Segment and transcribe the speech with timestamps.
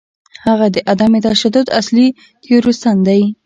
[0.45, 2.07] هغه د عدم تشدد اصلي
[2.43, 3.21] تیوریسن دی.